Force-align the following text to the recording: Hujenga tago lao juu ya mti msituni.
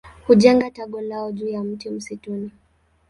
Hujenga 0.27 0.71
tago 0.71 1.01
lao 1.01 1.31
juu 1.31 1.47
ya 1.47 1.63
mti 1.63 1.89
msituni. 1.89 2.51